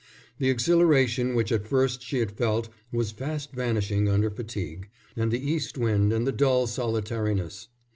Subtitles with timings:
[0.39, 5.37] The exhilaration which at first she had felt was fast vanishing under fatigue, and the
[5.51, 7.67] east wind, and the dull solitariness.